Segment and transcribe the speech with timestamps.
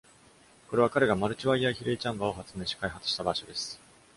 [0.67, 3.79] これは、彼がマルチワイヤー比例チャンバーを発明し、開発した場所です。